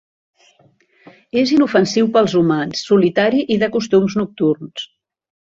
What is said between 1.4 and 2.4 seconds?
És inofensiu per als